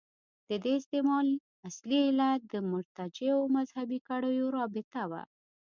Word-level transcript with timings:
د 0.49 0.51
دې 0.63 0.73
استعمال 0.81 1.27
اصلي 1.69 1.99
علت 2.07 2.39
د 2.53 2.55
مرتجعو 2.71 3.41
مذهبي 3.55 3.99
کړیو 4.09 4.45
رابطه 4.57 5.01
وه. 5.11 5.21